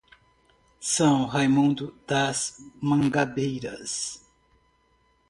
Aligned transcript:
São 0.81 1.25
Raimundo 1.27 1.95
das 2.07 2.57
Mangabeiras 2.81 4.25